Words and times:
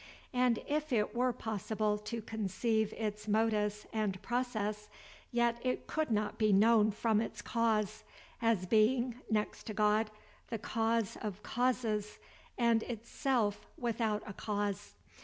And 0.33 0.63
if 0.67 0.91
it 0.91 1.13
were 1.13 1.31
possible 1.31 1.95
to 1.99 2.23
conceive 2.23 2.91
its 2.93 3.27
modus 3.27 3.85
and 3.93 4.19
process, 4.23 4.89
yet 5.31 5.59
it 5.63 5.85
could 5.85 6.09
not 6.09 6.39
be 6.39 6.51
known 6.51 6.89
from 6.89 7.21
its 7.21 7.39
cause, 7.43 8.03
as 8.41 8.65
being, 8.65 9.21
next 9.29 9.65
to 9.65 9.75
God, 9.75 10.09
the 10.47 10.57
cause 10.57 11.17
of 11.21 11.43
causes, 11.43 12.17
and 12.57 12.81
itself 12.81 13.67
without 13.77 14.23
a 14.25 14.33
cause. 14.33 14.95